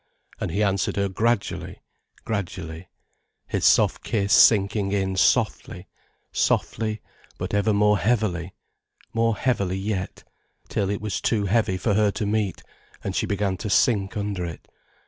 And 0.39 0.49
he 0.49 0.63
answered 0.63 0.95
her 0.95 1.07
gradually, 1.09 1.83
gradually, 2.25 2.89
his 3.45 3.65
soft 3.67 4.03
kiss 4.03 4.33
sinking 4.33 4.91
in 4.93 5.15
softly, 5.15 5.87
softly, 6.31 7.01
but 7.37 7.53
ever 7.53 7.71
more 7.71 7.99
heavily, 7.99 8.55
more 9.13 9.37
heavily 9.37 9.77
yet, 9.77 10.23
till 10.69 10.89
it 10.89 11.01
was 11.01 11.21
too 11.21 11.45
heavy 11.45 11.77
for 11.77 11.93
her 11.93 12.09
to 12.13 12.25
meet, 12.25 12.63
and 13.03 13.15
she 13.15 13.27
began 13.27 13.57
to 13.57 13.69
sink 13.69 14.17
under 14.17 14.43
it. 14.43 14.67